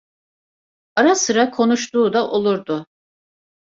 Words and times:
Ara 0.95 1.15
sıra 1.15 1.49
konuştuğu 1.51 2.13
da 2.13 2.29
olurdu. 2.31 2.85